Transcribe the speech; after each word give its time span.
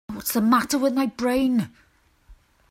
What's 0.07 0.33
the 0.33 0.41
matter 0.41 0.79
with 0.79 0.95
my 0.95 1.05
brain? 1.05 1.69